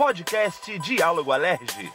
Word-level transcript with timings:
Podcast 0.00 0.78
Diálogo 0.78 1.30
Alerge. 1.30 1.92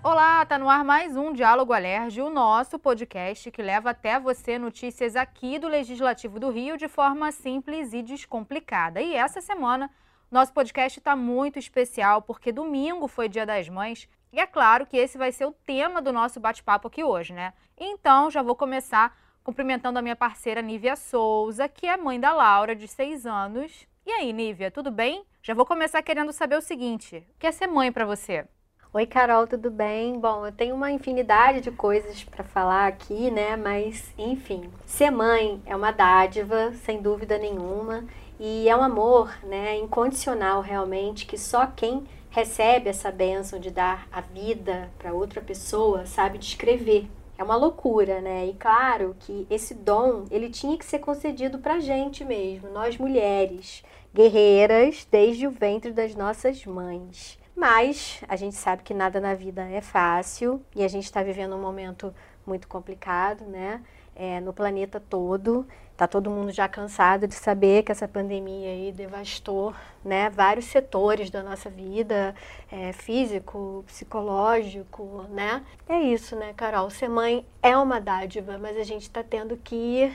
Olá, 0.00 0.46
tá 0.46 0.56
no 0.58 0.70
ar 0.70 0.84
mais 0.84 1.16
um 1.16 1.32
Diálogo 1.32 1.72
Alerge, 1.72 2.22
o 2.22 2.30
nosso 2.30 2.78
podcast 2.78 3.50
que 3.50 3.60
leva 3.60 3.90
até 3.90 4.18
você 4.20 4.58
notícias 4.58 5.16
aqui 5.16 5.58
do 5.58 5.66
Legislativo 5.66 6.38
do 6.38 6.50
Rio 6.50 6.76
de 6.76 6.86
forma 6.86 7.32
simples 7.32 7.92
e 7.92 8.00
descomplicada. 8.00 9.00
E 9.00 9.14
essa 9.14 9.40
semana, 9.40 9.90
nosso 10.30 10.52
podcast 10.52 11.00
está 11.00 11.16
muito 11.16 11.58
especial 11.58 12.22
porque 12.22 12.52
domingo 12.52 13.08
foi 13.08 13.28
Dia 13.28 13.44
das 13.44 13.68
Mães 13.68 14.08
e 14.32 14.40
é 14.40 14.46
claro 14.46 14.86
que 14.86 14.96
esse 14.96 15.18
vai 15.18 15.30
ser 15.30 15.44
o 15.44 15.52
tema 15.52 16.00
do 16.00 16.12
nosso 16.12 16.40
bate-papo 16.40 16.88
aqui 16.88 17.04
hoje, 17.04 17.34
né? 17.34 17.52
Então, 17.78 18.30
já 18.30 18.42
vou 18.42 18.56
começar 18.56 19.14
cumprimentando 19.44 19.98
a 19.98 20.02
minha 20.02 20.16
parceira 20.16 20.62
Nívia 20.62 20.96
Souza, 20.96 21.68
que 21.68 21.86
é 21.86 21.96
mãe 21.96 22.18
da 22.18 22.32
Laura, 22.32 22.74
de 22.74 22.88
6 22.88 23.26
anos. 23.26 23.86
E 24.06 24.10
aí, 24.10 24.32
Nívia, 24.32 24.70
tudo 24.70 24.90
bem? 24.90 25.24
Já 25.42 25.52
vou 25.52 25.66
começar 25.66 26.02
querendo 26.02 26.32
saber 26.32 26.56
o 26.56 26.62
seguinte: 26.62 27.26
o 27.36 27.38
que 27.38 27.46
é 27.46 27.52
ser 27.52 27.66
mãe 27.66 27.92
para 27.92 28.06
você? 28.06 28.46
Oi, 28.94 29.06
Carol, 29.06 29.46
tudo 29.46 29.70
bem? 29.70 30.18
Bom, 30.18 30.46
eu 30.46 30.52
tenho 30.52 30.74
uma 30.74 30.90
infinidade 30.90 31.60
de 31.60 31.70
coisas 31.70 32.24
para 32.24 32.44
falar 32.44 32.86
aqui, 32.86 33.30
né? 33.30 33.56
Mas, 33.56 34.12
enfim, 34.18 34.70
ser 34.86 35.10
mãe 35.10 35.62
é 35.66 35.74
uma 35.74 35.90
dádiva, 35.90 36.72
sem 36.74 37.00
dúvida 37.00 37.38
nenhuma, 37.38 38.04
e 38.38 38.68
é 38.68 38.76
um 38.76 38.82
amor, 38.82 39.34
né, 39.44 39.76
incondicional 39.78 40.60
realmente, 40.60 41.24
que 41.24 41.38
só 41.38 41.66
quem 41.66 42.06
recebe 42.32 42.88
essa 42.88 43.12
bênção 43.12 43.60
de 43.60 43.70
dar 43.70 44.08
a 44.10 44.22
vida 44.22 44.90
para 44.98 45.12
outra 45.12 45.40
pessoa 45.40 46.06
sabe 46.06 46.38
descrever. 46.38 47.06
É 47.36 47.44
uma 47.44 47.56
loucura, 47.56 48.20
né? 48.20 48.46
E 48.46 48.54
claro 48.54 49.14
que 49.20 49.46
esse 49.50 49.74
dom, 49.74 50.24
ele 50.30 50.48
tinha 50.48 50.76
que 50.78 50.84
ser 50.84 50.98
concedido 50.98 51.58
pra 51.58 51.78
gente 51.78 52.24
mesmo, 52.24 52.70
nós 52.70 52.96
mulheres, 52.96 53.84
guerreiras 54.14 55.06
desde 55.10 55.46
o 55.46 55.50
ventre 55.50 55.92
das 55.92 56.14
nossas 56.14 56.64
mães. 56.64 57.38
Mas 57.54 58.22
a 58.26 58.34
gente 58.34 58.56
sabe 58.56 58.82
que 58.82 58.94
nada 58.94 59.20
na 59.20 59.34
vida 59.34 59.68
é 59.68 59.82
fácil 59.82 60.62
e 60.74 60.82
a 60.82 60.88
gente 60.88 61.04
está 61.04 61.22
vivendo 61.22 61.54
um 61.54 61.60
momento 61.60 62.14
muito 62.46 62.66
complicado, 62.66 63.44
né? 63.44 63.82
É, 64.14 64.40
no 64.40 64.52
planeta 64.52 65.00
todo. 65.00 65.66
Tá 65.96 66.08
todo 66.08 66.30
mundo 66.30 66.50
já 66.50 66.68
cansado 66.68 67.28
de 67.28 67.34
saber 67.34 67.82
que 67.82 67.92
essa 67.92 68.08
pandemia 68.08 68.70
aí 68.70 68.92
devastou, 68.92 69.74
né, 70.04 70.30
vários 70.30 70.64
setores 70.64 71.30
da 71.30 71.42
nossa 71.42 71.70
vida, 71.70 72.34
é, 72.70 72.92
físico, 72.92 73.84
psicológico, 73.86 75.26
né? 75.30 75.62
É 75.88 76.00
isso, 76.00 76.34
né, 76.34 76.54
Carol? 76.56 76.90
Ser 76.90 77.08
mãe 77.08 77.46
é 77.62 77.76
uma 77.76 78.00
dádiva, 78.00 78.58
mas 78.58 78.76
a 78.76 78.82
gente 78.82 79.02
está 79.02 79.22
tendo 79.22 79.56
que 79.56 80.12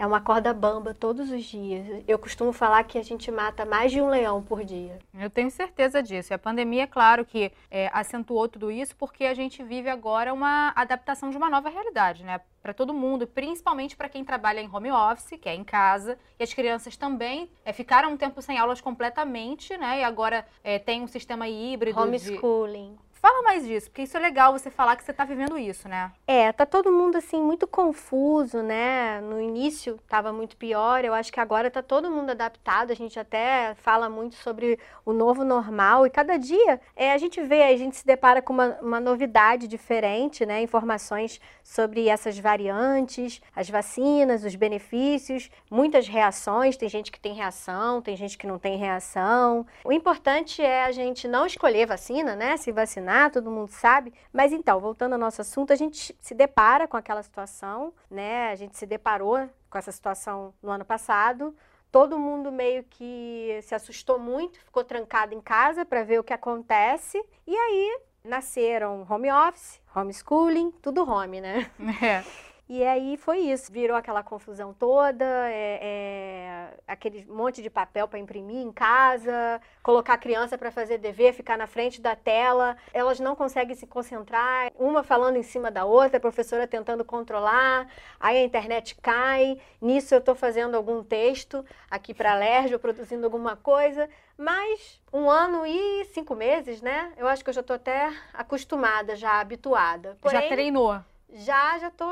é 0.00 0.06
uma 0.06 0.18
corda 0.18 0.54
bamba 0.54 0.94
todos 0.94 1.30
os 1.30 1.44
dias. 1.44 2.02
Eu 2.08 2.18
costumo 2.18 2.54
falar 2.54 2.82
que 2.84 2.96
a 2.96 3.02
gente 3.02 3.30
mata 3.30 3.66
mais 3.66 3.92
de 3.92 4.00
um 4.00 4.08
leão 4.08 4.42
por 4.42 4.64
dia. 4.64 4.98
Eu 5.12 5.28
tenho 5.28 5.50
certeza 5.50 6.02
disso. 6.02 6.32
E 6.32 6.34
a 6.34 6.38
pandemia, 6.38 6.84
é 6.84 6.86
claro 6.86 7.22
que 7.22 7.52
é, 7.70 7.90
acentuou 7.92 8.48
tudo 8.48 8.70
isso, 8.70 8.96
porque 8.96 9.26
a 9.26 9.34
gente 9.34 9.62
vive 9.62 9.90
agora 9.90 10.32
uma 10.32 10.72
adaptação 10.74 11.28
de 11.28 11.36
uma 11.36 11.50
nova 11.50 11.68
realidade, 11.68 12.24
né? 12.24 12.40
Para 12.62 12.72
todo 12.72 12.94
mundo, 12.94 13.26
principalmente 13.26 13.94
para 13.94 14.08
quem 14.08 14.24
trabalha 14.24 14.60
em 14.60 14.74
home 14.74 14.90
office, 14.90 15.38
que 15.38 15.50
é 15.50 15.54
em 15.54 15.64
casa. 15.64 16.18
E 16.38 16.42
as 16.42 16.54
crianças 16.54 16.96
também 16.96 17.50
é, 17.62 17.70
ficaram 17.70 18.10
um 18.10 18.16
tempo 18.16 18.40
sem 18.40 18.56
aulas 18.56 18.80
completamente, 18.80 19.76
né? 19.76 20.00
E 20.00 20.04
agora 20.04 20.46
é, 20.64 20.78
tem 20.78 21.02
um 21.02 21.06
sistema 21.06 21.46
híbrido. 21.46 22.00
Homeschooling. 22.00 22.92
De... 22.94 23.09
Fala 23.20 23.42
mais 23.42 23.66
disso, 23.66 23.90
porque 23.90 24.02
isso 24.02 24.16
é 24.16 24.20
legal 24.20 24.50
você 24.50 24.70
falar 24.70 24.96
que 24.96 25.04
você 25.04 25.10
está 25.10 25.26
vivendo 25.26 25.58
isso, 25.58 25.86
né? 25.86 26.10
É, 26.26 26.50
tá 26.52 26.64
todo 26.64 26.90
mundo 26.90 27.18
assim 27.18 27.38
muito 27.38 27.66
confuso, 27.66 28.62
né? 28.62 29.20
No 29.20 29.38
início 29.38 30.00
estava 30.02 30.32
muito 30.32 30.56
pior, 30.56 31.04
eu 31.04 31.12
acho 31.12 31.30
que 31.30 31.38
agora 31.38 31.70
tá 31.70 31.82
todo 31.82 32.10
mundo 32.10 32.30
adaptado. 32.30 32.92
A 32.92 32.94
gente 32.94 33.20
até 33.20 33.74
fala 33.74 34.08
muito 34.08 34.36
sobre 34.36 34.78
o 35.04 35.12
novo 35.12 35.44
normal 35.44 36.06
e 36.06 36.10
cada 36.10 36.38
dia 36.38 36.80
é, 36.96 37.12
a 37.12 37.18
gente 37.18 37.42
vê, 37.42 37.64
a 37.64 37.76
gente 37.76 37.96
se 37.96 38.06
depara 38.06 38.40
com 38.40 38.54
uma, 38.54 38.78
uma 38.80 39.00
novidade 39.00 39.68
diferente, 39.68 40.46
né? 40.46 40.62
Informações 40.62 41.38
sobre 41.62 42.08
essas 42.08 42.38
variantes, 42.38 43.42
as 43.54 43.68
vacinas, 43.68 44.44
os 44.44 44.54
benefícios, 44.54 45.50
muitas 45.70 46.08
reações. 46.08 46.74
Tem 46.74 46.88
gente 46.88 47.12
que 47.12 47.20
tem 47.20 47.34
reação, 47.34 48.00
tem 48.00 48.16
gente 48.16 48.38
que 48.38 48.46
não 48.46 48.58
tem 48.58 48.78
reação. 48.78 49.66
O 49.84 49.92
importante 49.92 50.62
é 50.62 50.84
a 50.84 50.90
gente 50.92 51.28
não 51.28 51.44
escolher 51.44 51.86
vacina, 51.86 52.34
né? 52.34 52.56
Se 52.56 52.72
vacinar 52.72 53.09
todo 53.32 53.50
mundo 53.50 53.70
sabe. 53.70 54.12
Mas 54.32 54.52
então, 54.52 54.78
voltando 54.78 55.14
ao 55.14 55.18
nosso 55.18 55.40
assunto, 55.40 55.72
a 55.72 55.76
gente 55.76 56.16
se 56.20 56.34
depara 56.34 56.86
com 56.86 56.96
aquela 56.96 57.22
situação, 57.22 57.92
né? 58.10 58.50
A 58.50 58.54
gente 58.54 58.76
se 58.76 58.86
deparou 58.86 59.48
com 59.68 59.78
essa 59.78 59.90
situação 59.90 60.54
no 60.62 60.70
ano 60.70 60.84
passado. 60.84 61.54
Todo 61.90 62.18
mundo 62.18 62.52
meio 62.52 62.84
que 62.84 63.58
se 63.62 63.74
assustou 63.74 64.18
muito, 64.18 64.60
ficou 64.60 64.84
trancado 64.84 65.34
em 65.34 65.40
casa 65.40 65.84
para 65.84 66.04
ver 66.04 66.20
o 66.20 66.24
que 66.24 66.32
acontece. 66.32 67.20
E 67.46 67.56
aí 67.56 68.00
nasceram 68.22 69.06
home 69.08 69.30
office, 69.32 69.80
homeschooling, 69.94 70.70
tudo 70.82 71.08
home, 71.08 71.40
né? 71.40 71.70
É. 72.02 72.22
E 72.72 72.84
aí 72.84 73.16
foi 73.16 73.38
isso, 73.38 73.72
virou 73.72 73.96
aquela 73.96 74.22
confusão 74.22 74.72
toda, 74.72 75.24
é, 75.24 75.80
é, 75.82 76.68
aquele 76.86 77.26
monte 77.26 77.60
de 77.60 77.68
papel 77.68 78.06
para 78.06 78.20
imprimir 78.20 78.58
em 78.58 78.70
casa, 78.70 79.60
colocar 79.82 80.12
a 80.12 80.16
criança 80.16 80.56
para 80.56 80.70
fazer 80.70 80.98
dever, 80.98 81.32
ficar 81.34 81.58
na 81.58 81.66
frente 81.66 82.00
da 82.00 82.14
tela, 82.14 82.76
elas 82.94 83.18
não 83.18 83.34
conseguem 83.34 83.74
se 83.74 83.88
concentrar, 83.88 84.70
uma 84.78 85.02
falando 85.02 85.34
em 85.34 85.42
cima 85.42 85.68
da 85.68 85.84
outra, 85.84 86.18
a 86.18 86.20
professora 86.20 86.64
tentando 86.64 87.04
controlar, 87.04 87.88
aí 88.20 88.36
a 88.36 88.44
internet 88.44 88.94
cai, 89.02 89.58
nisso 89.82 90.14
eu 90.14 90.20
estou 90.20 90.36
fazendo 90.36 90.76
algum 90.76 91.02
texto 91.02 91.64
aqui 91.90 92.14
para 92.14 92.34
a 92.34 92.36
Lerge, 92.36 92.78
produzindo 92.78 93.26
alguma 93.26 93.56
coisa, 93.56 94.08
mas 94.38 95.00
um 95.12 95.28
ano 95.28 95.66
e 95.66 96.04
cinco 96.14 96.36
meses, 96.36 96.80
né? 96.80 97.12
Eu 97.16 97.26
acho 97.26 97.42
que 97.42 97.50
eu 97.50 97.54
já 97.54 97.62
estou 97.62 97.74
até 97.74 98.12
acostumada, 98.32 99.16
já 99.16 99.40
habituada. 99.40 100.16
Porém, 100.20 100.40
já 100.40 100.46
treinou. 100.46 101.09
Já, 101.32 101.78
já 101.78 101.90
tô, 101.90 102.06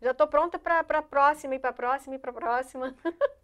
já 0.00 0.14
tô 0.14 0.26
pronta 0.26 0.58
para 0.58 0.80
a 0.80 1.02
próxima 1.02 1.54
e 1.54 1.58
para 1.58 1.72
próxima 1.72 2.14
e 2.14 2.18
para 2.18 2.32
próxima. 2.32 2.94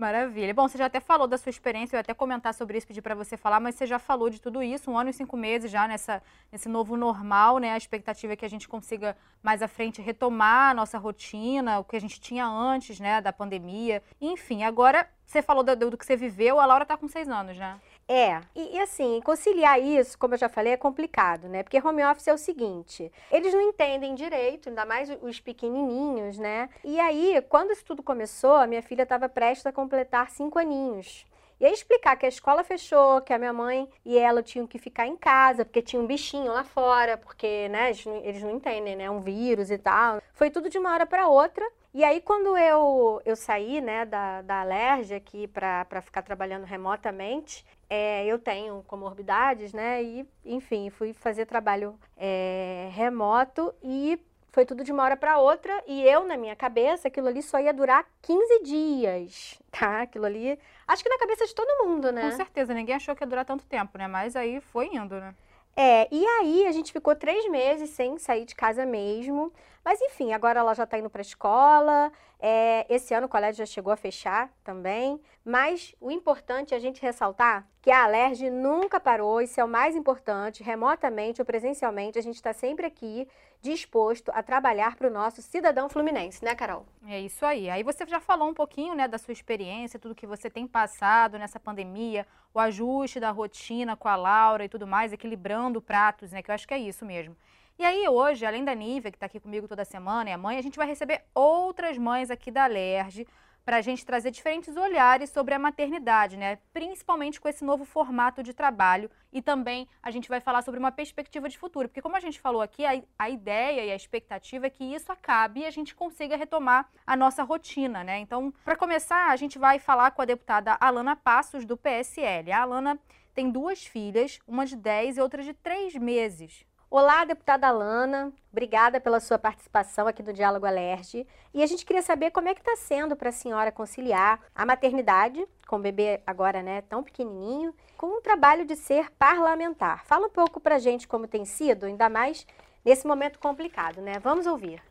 Maravilha. 0.00 0.54
Bom, 0.54 0.66
você 0.66 0.78
já 0.78 0.86
até 0.86 0.98
falou 0.98 1.28
da 1.28 1.36
sua 1.36 1.50
experiência, 1.50 1.94
eu 1.94 2.00
até 2.00 2.14
comentar 2.14 2.54
sobre 2.54 2.78
isso, 2.78 2.86
pedir 2.86 3.02
para 3.02 3.14
você 3.14 3.36
falar, 3.36 3.60
mas 3.60 3.74
você 3.74 3.86
já 3.86 3.98
falou 3.98 4.30
de 4.30 4.40
tudo 4.40 4.62
isso, 4.62 4.90
um 4.90 4.96
ano 4.96 5.10
e 5.10 5.12
cinco 5.12 5.36
meses 5.36 5.70
já 5.70 5.86
nessa, 5.86 6.22
nesse 6.50 6.70
novo 6.70 6.96
normal, 6.96 7.58
né? 7.58 7.72
A 7.72 7.76
expectativa 7.76 8.32
é 8.32 8.36
que 8.36 8.46
a 8.46 8.48
gente 8.48 8.66
consiga 8.66 9.14
mais 9.42 9.60
à 9.60 9.68
frente 9.68 10.00
retomar 10.00 10.70
a 10.70 10.74
nossa 10.74 10.96
rotina, 10.96 11.80
o 11.80 11.84
que 11.84 11.96
a 11.96 12.00
gente 12.00 12.18
tinha 12.18 12.46
antes, 12.46 12.98
né, 12.98 13.20
da 13.20 13.30
pandemia. 13.30 14.02
Enfim, 14.18 14.64
agora 14.64 15.06
você 15.26 15.42
falou 15.42 15.62
do, 15.62 15.76
do 15.76 15.98
que 15.98 16.06
você 16.06 16.16
viveu, 16.16 16.58
a 16.58 16.64
Laura 16.64 16.84
está 16.84 16.96
com 16.96 17.06
seis 17.06 17.28
anos, 17.28 17.58
né? 17.58 17.78
É, 18.12 18.40
e, 18.56 18.76
e, 18.76 18.80
assim, 18.80 19.20
conciliar 19.20 19.80
isso, 19.80 20.18
como 20.18 20.34
eu 20.34 20.38
já 20.38 20.48
falei, 20.48 20.72
é 20.72 20.76
complicado, 20.76 21.48
né? 21.48 21.62
Porque 21.62 21.78
home 21.78 22.04
office 22.04 22.26
é 22.26 22.34
o 22.34 22.38
seguinte, 22.38 23.12
eles 23.30 23.54
não 23.54 23.60
entendem 23.60 24.16
direito, 24.16 24.68
ainda 24.68 24.84
mais 24.84 25.08
os 25.22 25.38
pequenininhos, 25.38 26.36
né? 26.36 26.68
E 26.82 26.98
aí, 26.98 27.40
quando 27.48 27.70
isso 27.70 27.84
tudo 27.84 28.02
começou, 28.02 28.56
a 28.56 28.66
minha 28.66 28.82
filha 28.82 29.04
estava 29.04 29.28
prestes 29.28 29.64
a 29.64 29.70
completar 29.70 30.28
cinco 30.28 30.58
aninhos. 30.58 31.24
E 31.60 31.64
aí 31.64 31.72
explicar 31.72 32.16
que 32.16 32.26
a 32.26 32.28
escola 32.28 32.64
fechou, 32.64 33.20
que 33.20 33.32
a 33.32 33.38
minha 33.38 33.52
mãe 33.52 33.88
e 34.04 34.18
ela 34.18 34.42
tinham 34.42 34.66
que 34.66 34.78
ficar 34.78 35.06
em 35.06 35.16
casa, 35.16 35.64
porque 35.64 35.80
tinha 35.80 36.02
um 36.02 36.06
bichinho 36.06 36.52
lá 36.52 36.64
fora, 36.64 37.16
porque, 37.16 37.68
né, 37.68 37.90
eles 38.24 38.42
não, 38.42 38.50
entendem, 38.50 38.96
né, 38.96 39.08
um 39.08 39.20
vírus 39.20 39.70
e 39.70 39.78
tal. 39.78 40.20
Foi 40.32 40.50
tudo 40.50 40.68
de 40.68 40.78
uma 40.78 40.92
hora 40.92 41.06
para 41.06 41.28
outra. 41.28 41.64
E 41.92 42.02
aí, 42.02 42.20
quando 42.20 42.56
eu, 42.56 43.20
eu 43.24 43.36
saí 43.36 43.80
né, 43.80 44.04
da, 44.04 44.42
da 44.42 44.60
Alerj 44.62 45.14
aqui 45.14 45.46
para 45.46 46.00
ficar 46.00 46.22
trabalhando 46.22 46.64
remotamente, 46.64 47.64
é, 47.90 48.24
eu 48.24 48.38
tenho 48.38 48.84
comorbidades, 48.86 49.72
né? 49.72 50.00
E, 50.00 50.24
enfim, 50.44 50.88
fui 50.90 51.12
fazer 51.12 51.44
trabalho 51.44 51.98
é, 52.16 52.88
remoto 52.92 53.74
e 53.82 54.16
foi 54.52 54.64
tudo 54.64 54.84
de 54.84 54.92
uma 54.92 55.02
hora 55.02 55.16
para 55.16 55.38
outra. 55.38 55.82
E 55.88 56.00
eu, 56.04 56.24
na 56.24 56.36
minha 56.36 56.54
cabeça, 56.54 57.08
aquilo 57.08 57.26
ali 57.26 57.42
só 57.42 57.58
ia 57.58 57.74
durar 57.74 58.06
15 58.22 58.62
dias, 58.62 59.60
tá? 59.72 60.02
Aquilo 60.02 60.24
ali. 60.24 60.56
Acho 60.86 61.02
que 61.02 61.10
na 61.10 61.18
cabeça 61.18 61.44
de 61.44 61.54
todo 61.54 61.84
mundo, 61.84 62.12
né? 62.12 62.30
Com 62.30 62.36
certeza, 62.36 62.72
ninguém 62.72 62.94
achou 62.94 63.16
que 63.16 63.24
ia 63.24 63.26
durar 63.26 63.44
tanto 63.44 63.66
tempo, 63.66 63.98
né? 63.98 64.06
Mas 64.06 64.36
aí 64.36 64.60
foi 64.60 64.86
indo, 64.86 65.16
né? 65.16 65.34
É, 65.76 66.06
e 66.12 66.24
aí 66.26 66.66
a 66.66 66.72
gente 66.72 66.92
ficou 66.92 67.16
três 67.16 67.48
meses 67.48 67.90
sem 67.90 68.18
sair 68.18 68.44
de 68.44 68.54
casa 68.54 68.86
mesmo. 68.86 69.52
Mas 69.84 70.00
enfim, 70.00 70.32
agora 70.32 70.60
ela 70.60 70.74
já 70.74 70.84
está 70.84 70.96
indo 70.98 71.10
para 71.10 71.20
a 71.20 71.22
escola. 71.22 72.12
É, 72.40 72.86
esse 72.88 73.12
ano 73.12 73.26
o 73.26 73.30
colégio 73.30 73.58
já 73.58 73.66
chegou 73.66 73.92
a 73.92 73.96
fechar 73.96 74.50
também. 74.64 75.20
Mas 75.44 75.94
o 76.00 76.10
importante 76.10 76.74
é 76.74 76.76
a 76.76 76.80
gente 76.80 77.00
ressaltar 77.00 77.66
que 77.80 77.90
a 77.90 78.04
Alerj 78.04 78.50
nunca 78.50 79.00
parou, 79.00 79.40
isso 79.40 79.58
é 79.58 79.64
o 79.64 79.68
mais 79.68 79.96
importante, 79.96 80.62
remotamente 80.62 81.40
ou 81.40 81.46
presencialmente, 81.46 82.18
a 82.18 82.22
gente 82.22 82.34
está 82.34 82.52
sempre 82.52 82.84
aqui 82.84 83.26
disposto 83.62 84.30
a 84.34 84.42
trabalhar 84.42 84.96
para 84.96 85.08
o 85.08 85.10
nosso 85.10 85.40
cidadão 85.40 85.88
fluminense, 85.88 86.44
né, 86.44 86.54
Carol? 86.54 86.86
É 87.06 87.18
isso 87.18 87.44
aí. 87.44 87.70
Aí 87.70 87.82
você 87.82 88.06
já 88.06 88.20
falou 88.20 88.48
um 88.48 88.54
pouquinho, 88.54 88.94
né, 88.94 89.08
da 89.08 89.16
sua 89.18 89.32
experiência, 89.32 89.98
tudo 89.98 90.14
que 90.14 90.26
você 90.26 90.50
tem 90.50 90.66
passado 90.66 91.38
nessa 91.38 91.58
pandemia, 91.58 92.26
o 92.52 92.58
ajuste 92.58 93.18
da 93.18 93.30
rotina 93.30 93.96
com 93.96 94.08
a 94.08 94.16
Laura 94.16 94.64
e 94.64 94.68
tudo 94.68 94.86
mais, 94.86 95.12
equilibrando 95.12 95.80
pratos, 95.80 96.32
né, 96.32 96.42
que 96.42 96.50
eu 96.50 96.54
acho 96.54 96.68
que 96.68 96.74
é 96.74 96.78
isso 96.78 97.04
mesmo. 97.04 97.34
E 97.80 97.84
aí 97.86 98.06
hoje, 98.06 98.44
além 98.44 98.62
da 98.62 98.74
Nívia, 98.74 99.10
que 99.10 99.16
está 99.16 99.24
aqui 99.24 99.40
comigo 99.40 99.66
toda 99.66 99.86
semana, 99.86 100.28
e 100.28 100.32
a 100.34 100.36
mãe, 100.36 100.58
a 100.58 100.62
gente 100.62 100.76
vai 100.76 100.86
receber 100.86 101.24
outras 101.34 101.96
mães 101.96 102.30
aqui 102.30 102.50
da 102.50 102.64
Alerj 102.64 103.26
para 103.64 103.78
a 103.78 103.80
gente 103.80 104.04
trazer 104.04 104.30
diferentes 104.30 104.76
olhares 104.76 105.30
sobre 105.30 105.54
a 105.54 105.58
maternidade, 105.58 106.36
né? 106.36 106.58
Principalmente 106.74 107.40
com 107.40 107.48
esse 107.48 107.64
novo 107.64 107.86
formato 107.86 108.42
de 108.42 108.52
trabalho. 108.52 109.10
E 109.32 109.40
também 109.40 109.88
a 110.02 110.10
gente 110.10 110.28
vai 110.28 110.40
falar 110.40 110.60
sobre 110.60 110.78
uma 110.78 110.92
perspectiva 110.92 111.48
de 111.48 111.56
futuro, 111.56 111.88
porque 111.88 112.02
como 112.02 112.16
a 112.16 112.20
gente 112.20 112.38
falou 112.38 112.60
aqui, 112.60 112.84
a, 112.84 113.02
a 113.18 113.30
ideia 113.30 113.82
e 113.82 113.90
a 113.90 113.96
expectativa 113.96 114.66
é 114.66 114.70
que 114.70 114.84
isso 114.84 115.10
acabe 115.10 115.60
e 115.60 115.66
a 115.66 115.70
gente 115.70 115.94
consiga 115.94 116.36
retomar 116.36 116.86
a 117.06 117.16
nossa 117.16 117.42
rotina, 117.42 118.04
né? 118.04 118.18
Então, 118.18 118.52
para 118.62 118.76
começar, 118.76 119.30
a 119.30 119.36
gente 119.36 119.58
vai 119.58 119.78
falar 119.78 120.10
com 120.10 120.20
a 120.20 120.26
deputada 120.26 120.76
Alana 120.78 121.16
Passos, 121.16 121.64
do 121.64 121.78
PSL. 121.78 122.52
A 122.52 122.60
Alana 122.60 123.00
tem 123.32 123.50
duas 123.50 123.86
filhas, 123.86 124.38
uma 124.46 124.66
de 124.66 124.76
10 124.76 125.16
e 125.16 125.20
outra 125.22 125.42
de 125.42 125.54
3 125.54 125.96
meses. 125.96 126.68
Olá, 126.92 127.24
deputada 127.24 127.68
Alana, 127.68 128.32
obrigada 128.50 129.00
pela 129.00 129.20
sua 129.20 129.38
participação 129.38 130.08
aqui 130.08 130.24
no 130.24 130.32
Diálogo 130.32 130.66
Alerge. 130.66 131.24
E 131.54 131.62
a 131.62 131.66
gente 131.66 131.86
queria 131.86 132.02
saber 132.02 132.32
como 132.32 132.48
é 132.48 132.54
que 132.54 132.60
está 132.60 132.74
sendo 132.74 133.14
para 133.14 133.28
a 133.28 133.32
senhora 133.32 133.70
conciliar 133.70 134.40
a 134.52 134.66
maternidade, 134.66 135.46
com 135.68 135.76
o 135.76 135.80
bebê 135.80 136.20
agora 136.26 136.64
né, 136.64 136.82
tão 136.82 137.04
pequenininho, 137.04 137.72
com 137.96 138.18
o 138.18 138.20
trabalho 138.20 138.66
de 138.66 138.74
ser 138.74 139.08
parlamentar. 139.12 140.04
Fala 140.04 140.26
um 140.26 140.30
pouco 140.30 140.58
para 140.58 140.74
a 140.74 140.78
gente 140.80 141.06
como 141.06 141.28
tem 141.28 141.44
sido, 141.44 141.86
ainda 141.86 142.08
mais 142.08 142.44
nesse 142.84 143.06
momento 143.06 143.38
complicado, 143.38 144.00
né? 144.00 144.14
Vamos 144.18 144.48
ouvir. 144.48 144.82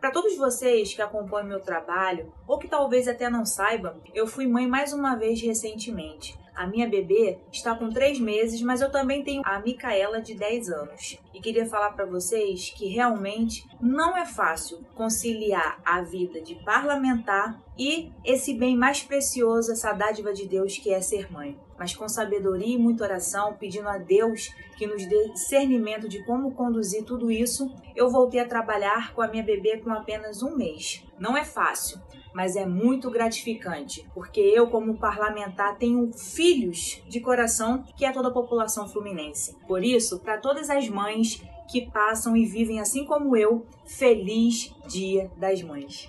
Para 0.00 0.10
todos 0.10 0.34
vocês 0.38 0.94
que 0.94 1.02
acompanham 1.02 1.48
meu 1.48 1.60
trabalho, 1.60 2.32
ou 2.46 2.58
que 2.58 2.68
talvez 2.68 3.06
até 3.06 3.28
não 3.28 3.44
saibam, 3.44 4.00
eu 4.14 4.26
fui 4.26 4.46
mãe 4.46 4.66
mais 4.66 4.94
uma 4.94 5.14
vez 5.14 5.42
recentemente. 5.42 6.38
A 6.58 6.66
minha 6.66 6.88
bebê 6.88 7.38
está 7.52 7.72
com 7.72 7.88
3 7.88 8.18
meses, 8.18 8.60
mas 8.62 8.80
eu 8.80 8.90
também 8.90 9.22
tenho 9.22 9.42
a 9.44 9.60
Micaela 9.60 10.20
de 10.20 10.34
10 10.34 10.70
anos. 10.70 11.16
E 11.32 11.38
queria 11.38 11.64
falar 11.64 11.92
para 11.92 12.04
vocês 12.04 12.70
que 12.76 12.88
realmente 12.88 13.64
não 13.80 14.16
é 14.16 14.26
fácil 14.26 14.84
conciliar 14.96 15.80
a 15.84 16.02
vida 16.02 16.40
de 16.40 16.56
parlamentar 16.64 17.62
e 17.78 18.10
esse 18.24 18.54
bem 18.54 18.76
mais 18.76 19.04
precioso, 19.04 19.70
essa 19.70 19.92
dádiva 19.92 20.32
de 20.32 20.48
Deus 20.48 20.76
que 20.76 20.92
é 20.92 21.00
ser 21.00 21.30
mãe. 21.30 21.56
Mas 21.78 21.94
com 21.94 22.08
sabedoria 22.08 22.74
e 22.74 22.76
muita 22.76 23.04
oração, 23.04 23.54
pedindo 23.54 23.88
a 23.88 23.96
Deus 23.96 24.52
que 24.76 24.84
nos 24.84 25.06
dê 25.06 25.28
discernimento 25.28 26.08
de 26.08 26.24
como 26.24 26.56
conduzir 26.56 27.04
tudo 27.04 27.30
isso, 27.30 27.72
eu 27.94 28.10
voltei 28.10 28.40
a 28.40 28.48
trabalhar 28.48 29.14
com 29.14 29.22
a 29.22 29.28
minha 29.28 29.44
bebê 29.44 29.78
com 29.78 29.92
apenas 29.92 30.42
um 30.42 30.56
mês. 30.56 31.04
Não 31.20 31.36
é 31.36 31.44
fácil, 31.44 32.00
mas 32.38 32.54
é 32.54 32.64
muito 32.64 33.10
gratificante, 33.10 34.08
porque 34.14 34.38
eu, 34.38 34.68
como 34.68 34.96
parlamentar, 34.96 35.76
tenho 35.76 36.12
filhos 36.12 37.02
de 37.08 37.18
coração 37.18 37.82
que 37.96 38.04
é 38.04 38.12
toda 38.12 38.28
a 38.28 38.32
população 38.32 38.86
fluminense. 38.86 39.58
Por 39.66 39.82
isso, 39.82 40.20
para 40.20 40.38
todas 40.38 40.70
as 40.70 40.88
mães 40.88 41.42
que 41.68 41.90
passam 41.90 42.36
e 42.36 42.46
vivem 42.46 42.78
assim 42.78 43.04
como 43.04 43.36
eu, 43.36 43.66
feliz 43.84 44.72
Dia 44.86 45.28
das 45.36 45.62
Mães. 45.62 46.08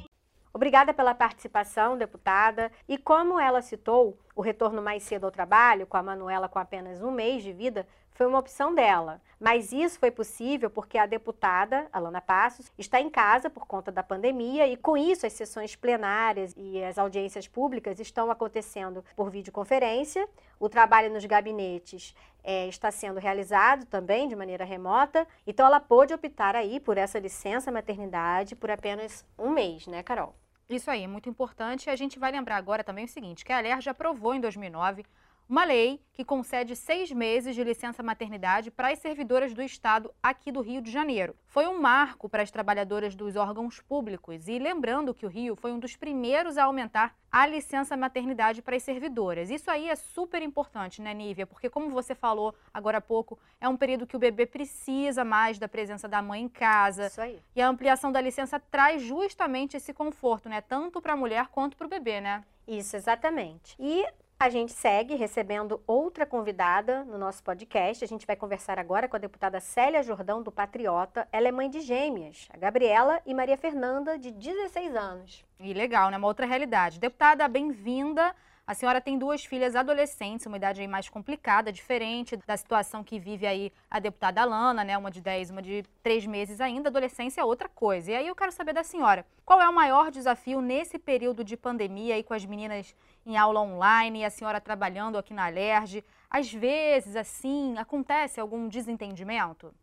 Obrigada 0.53 0.93
pela 0.93 1.15
participação, 1.15 1.97
deputada. 1.97 2.71
E 2.87 2.95
como 2.95 3.39
ela 3.39 3.63
citou, 3.63 4.15
o 4.35 4.41
retorno 4.41 4.83
mais 4.83 5.01
cedo 5.01 5.23
ao 5.23 5.31
trabalho, 5.31 5.87
com 5.87 5.97
a 5.97 6.03
Manuela 6.03 6.47
com 6.47 6.59
apenas 6.59 7.01
um 7.01 7.09
mês 7.09 7.41
de 7.41 7.51
vida, 7.51 7.87
foi 8.19 8.27
uma 8.27 8.39
opção 8.39 8.75
dela. 8.75 9.21
Mas 9.39 9.71
isso 9.71 9.97
foi 9.97 10.11
possível 10.11 10.69
porque 10.69 10.97
a 10.97 11.05
deputada, 11.05 11.87
Alana 11.93 12.19
Passos, 12.19 12.69
está 12.77 12.99
em 12.99 13.09
casa 13.09 13.49
por 13.49 13.65
conta 13.65 13.93
da 13.93 14.03
pandemia 14.03 14.67
e, 14.67 14.75
com 14.75 14.97
isso, 14.97 15.25
as 15.25 15.31
sessões 15.31 15.73
plenárias 15.73 16.53
e 16.57 16.83
as 16.83 16.97
audiências 16.97 17.47
públicas 17.47 17.97
estão 17.97 18.29
acontecendo 18.29 19.05
por 19.15 19.29
videoconferência. 19.29 20.27
O 20.59 20.67
trabalho 20.67 21.09
nos 21.09 21.23
gabinetes 21.23 22.13
é, 22.43 22.67
está 22.67 22.91
sendo 22.91 23.21
realizado 23.21 23.85
também 23.85 24.27
de 24.27 24.35
maneira 24.35 24.65
remota. 24.65 25.25
Então, 25.47 25.65
ela 25.65 25.79
pôde 25.79 26.13
optar 26.13 26.57
aí 26.57 26.77
por 26.77 26.97
essa 26.97 27.19
licença 27.19 27.71
maternidade 27.71 28.53
por 28.53 28.69
apenas 28.69 29.25
um 29.37 29.49
mês, 29.49 29.87
né, 29.87 30.03
Carol? 30.03 30.35
Isso 30.69 30.91
aí, 30.91 31.07
muito 31.07 31.29
importante. 31.29 31.89
A 31.89 31.95
gente 31.95 32.19
vai 32.19 32.33
lembrar 32.33 32.57
agora 32.57 32.83
também 32.83 33.05
o 33.05 33.07
seguinte, 33.07 33.45
que 33.45 33.53
a 33.53 33.57
ALER 33.59 33.79
já 33.79 33.91
aprovou 33.91 34.35
em 34.35 34.41
2009 34.41 35.05
uma 35.49 35.65
lei 35.65 35.99
que 36.13 36.23
concede 36.23 36.75
seis 36.75 37.11
meses 37.11 37.55
de 37.55 37.63
licença 37.63 38.03
maternidade 38.03 38.69
para 38.69 38.91
as 38.91 38.99
servidoras 38.99 39.51
do 39.51 39.63
Estado 39.63 40.13
aqui 40.21 40.51
do 40.51 40.61
Rio 40.61 40.79
de 40.79 40.91
Janeiro. 40.91 41.35
Foi 41.47 41.65
um 41.65 41.81
marco 41.81 42.29
para 42.29 42.43
as 42.43 42.51
trabalhadoras 42.51 43.15
dos 43.15 43.35
órgãos 43.35 43.81
públicos 43.81 44.47
e 44.47 44.59
lembrando 44.59 45.11
que 45.11 45.25
o 45.25 45.29
Rio 45.29 45.55
foi 45.55 45.71
um 45.71 45.79
dos 45.79 45.95
primeiros 45.95 46.55
a 46.55 46.65
aumentar 46.65 47.15
a 47.31 47.47
licença 47.47 47.97
maternidade 47.97 48.61
para 48.61 48.75
as 48.75 48.83
servidoras. 48.83 49.49
Isso 49.49 49.71
aí 49.71 49.89
é 49.89 49.95
super 49.95 50.43
importante, 50.43 51.01
né, 51.01 51.15
Nívia? 51.15 51.47
Porque 51.47 51.69
como 51.69 51.89
você 51.89 52.13
falou 52.13 52.53
agora 52.71 52.99
há 52.99 53.01
pouco, 53.01 53.39
é 53.59 53.67
um 53.67 53.77
período 53.77 54.05
que 54.05 54.15
o 54.15 54.19
bebê 54.19 54.45
precisa 54.45 55.23
mais 55.25 55.57
da 55.57 55.67
presença 55.67 56.07
da 56.07 56.21
mãe 56.21 56.43
em 56.43 56.49
casa. 56.49 57.07
Isso 57.07 57.21
aí. 57.21 57.39
E 57.55 57.61
a 57.61 57.67
ampliação 57.67 58.11
da 58.11 58.21
licença 58.21 58.59
traz 58.59 59.01
justamente 59.01 59.75
esse 59.75 59.93
conforto, 59.93 60.47
né? 60.47 60.61
Tanto 60.61 61.01
para 61.01 61.13
a 61.13 61.17
mulher 61.17 61.47
quanto 61.47 61.75
para 61.75 61.87
o 61.87 61.89
bebê, 61.89 62.21
né? 62.21 62.43
Isso, 62.67 62.95
exatamente. 62.95 63.75
E 63.79 64.05
a 64.39 64.49
gente 64.49 64.71
segue 64.71 65.15
recebendo 65.15 65.83
outra 65.85 66.25
convidada 66.25 67.03
no 67.03 67.17
nosso 67.17 67.43
podcast. 67.43 68.05
A 68.05 68.07
gente 68.07 68.25
vai 68.25 68.37
conversar 68.37 68.79
agora 68.79 69.05
com 69.05 69.17
a 69.17 69.19
deputada 69.19 69.59
Célia 69.59 70.01
Jordão, 70.01 70.41
do 70.41 70.49
Patriota. 70.49 71.27
Ela 71.29 71.49
é 71.49 71.51
mãe 71.51 71.69
de 71.69 71.81
gêmeas, 71.81 72.47
a 72.49 72.57
Gabriela 72.57 73.21
e 73.25 73.33
Maria 73.33 73.57
Fernanda, 73.57 74.17
de 74.17 74.31
16 74.31 74.95
anos. 74.95 75.43
E 75.59 75.73
legal, 75.73 76.09
né? 76.09 76.17
Uma 76.17 76.27
outra 76.27 76.45
realidade. 76.45 77.01
Deputada, 77.01 77.45
bem-vinda. 77.49 78.33
A 78.69 78.75
senhora 78.75 79.01
tem 79.01 79.17
duas 79.17 79.43
filhas 79.43 79.75
adolescentes, 79.75 80.45
uma 80.45 80.57
idade 80.57 80.85
mais 80.85 81.09
complicada, 81.09 81.71
diferente 81.71 82.37
da 82.45 82.55
situação 82.55 83.03
que 83.03 83.17
vive 83.17 83.47
aí 83.47 83.73
a 83.89 83.97
deputada 83.97 84.43
Alana, 84.43 84.83
né? 84.83 84.95
Uma 84.95 85.09
de 85.09 85.21
10, 85.21 85.49
uma 85.49 85.59
de 85.59 85.83
3 86.03 86.27
meses 86.27 86.61
ainda. 86.61 86.87
Adolescência 86.87 87.41
é 87.41 87.43
outra 87.43 87.67
coisa. 87.67 88.11
E 88.11 88.15
aí 88.15 88.27
eu 88.27 88.35
quero 88.35 88.51
saber 88.51 88.73
da 88.73 88.83
senhora, 88.83 89.25
qual 89.43 89.59
é 89.59 89.67
o 89.67 89.73
maior 89.73 90.11
desafio 90.11 90.61
nesse 90.61 90.99
período 90.99 91.43
de 91.43 91.57
pandemia 91.57 92.13
aí 92.13 92.21
com 92.21 92.35
as 92.35 92.45
meninas 92.45 92.95
em 93.25 93.35
aula 93.35 93.59
online 93.59 94.19
e 94.19 94.23
a 94.23 94.29
senhora 94.29 94.61
trabalhando 94.61 95.17
aqui 95.17 95.33
na 95.33 95.47
Alerj? 95.47 96.05
Às 96.29 96.53
vezes, 96.53 97.15
assim, 97.15 97.75
acontece 97.75 98.39
algum 98.39 98.67
desentendimento? 98.67 99.73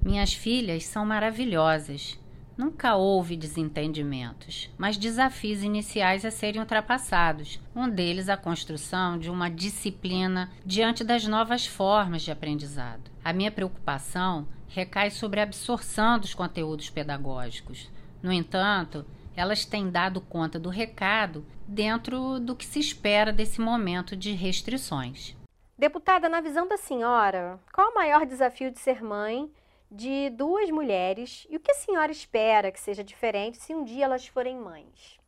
Minhas 0.00 0.32
filhas 0.32 0.86
são 0.86 1.04
maravilhosas 1.04 2.16
Nunca 2.58 2.96
houve 2.96 3.36
desentendimentos, 3.36 4.68
mas 4.76 4.96
desafios 4.96 5.62
iniciais 5.62 6.24
a 6.24 6.30
serem 6.32 6.60
ultrapassados. 6.60 7.60
Um 7.72 7.88
deles 7.88 8.28
a 8.28 8.36
construção 8.36 9.16
de 9.16 9.30
uma 9.30 9.48
disciplina 9.48 10.50
diante 10.66 11.04
das 11.04 11.24
novas 11.24 11.68
formas 11.68 12.22
de 12.22 12.32
aprendizado. 12.32 13.08
A 13.24 13.32
minha 13.32 13.52
preocupação 13.52 14.48
recai 14.66 15.08
sobre 15.08 15.38
a 15.38 15.44
absorção 15.44 16.18
dos 16.18 16.34
conteúdos 16.34 16.90
pedagógicos. 16.90 17.88
No 18.20 18.32
entanto, 18.32 19.06
elas 19.36 19.64
têm 19.64 19.88
dado 19.88 20.20
conta 20.20 20.58
do 20.58 20.68
recado 20.68 21.46
dentro 21.64 22.40
do 22.40 22.56
que 22.56 22.66
se 22.66 22.80
espera 22.80 23.32
desse 23.32 23.60
momento 23.60 24.16
de 24.16 24.32
restrições. 24.32 25.36
Deputada, 25.78 26.28
na 26.28 26.40
visão 26.40 26.66
da 26.66 26.76
senhora, 26.76 27.60
qual 27.72 27.92
o 27.92 27.94
maior 27.94 28.26
desafio 28.26 28.72
de 28.72 28.80
ser 28.80 29.00
mãe 29.00 29.48
de 29.90 30.30
duas 30.30 30.70
mulheres 30.70 31.46
e 31.48 31.56
o 31.56 31.60
que 31.60 31.72
a 31.72 31.74
senhora 31.74 32.12
espera 32.12 32.70
que 32.70 32.80
seja 32.80 33.02
diferente 33.02 33.56
se 33.56 33.74
um 33.74 33.84
dia 33.84 34.04
elas 34.04 34.26
forem 34.26 34.58
mães? 34.58 35.18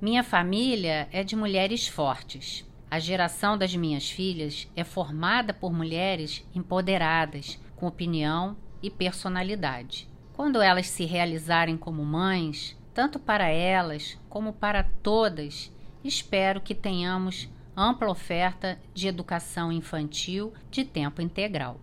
Minha 0.00 0.22
família 0.22 1.08
é 1.12 1.22
de 1.22 1.36
mulheres 1.36 1.86
fortes. 1.86 2.64
A 2.90 2.98
geração 2.98 3.58
das 3.58 3.74
minhas 3.74 4.10
filhas 4.10 4.68
é 4.76 4.84
formada 4.84 5.52
por 5.52 5.72
mulheres 5.72 6.46
empoderadas, 6.54 7.58
com 7.74 7.86
opinião 7.86 8.56
e 8.82 8.90
personalidade. 8.90 10.08
Quando 10.32 10.60
elas 10.60 10.86
se 10.86 11.04
realizarem 11.04 11.76
como 11.76 12.04
mães, 12.04 12.76
tanto 12.94 13.18
para 13.18 13.48
elas 13.48 14.18
como 14.28 14.52
para 14.52 14.84
todas, 15.02 15.72
espero 16.04 16.60
que 16.60 16.74
tenhamos 16.74 17.48
ampla 17.76 18.10
oferta 18.10 18.78
de 18.94 19.08
educação 19.08 19.70
infantil 19.70 20.52
de 20.70 20.84
tempo 20.84 21.20
integral. 21.20 21.80